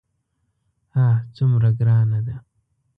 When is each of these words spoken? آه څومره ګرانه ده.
آه 1.03 1.17
څومره 1.35 1.69
ګرانه 1.79 2.19
ده. 2.27 2.35